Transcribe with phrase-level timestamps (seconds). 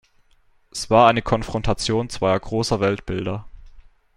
[0.73, 3.45] Er war eine Konfrontation zweier großer Weltbilder.